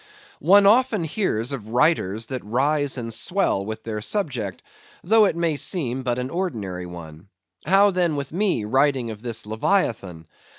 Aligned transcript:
One 0.39 0.65
often 0.65 1.03
hears 1.03 1.51
of 1.51 1.69
writers 1.69 2.25
that 2.25 2.43
rise 2.43 2.97
and 2.97 3.13
swell 3.13 3.63
with 3.63 3.83
their 3.83 4.01
subject, 4.01 4.63
though 5.03 5.25
it 5.25 5.35
may 5.35 5.55
seem 5.57 6.01
but 6.01 6.17
an 6.17 6.31
ordinary 6.31 6.87
one. 6.87 7.29
How, 7.67 7.91
then, 7.91 8.15
with 8.15 8.33
me, 8.33 8.65
writing 8.65 9.11
of 9.11 9.21
this 9.21 9.45
Leviathan? 9.45 10.25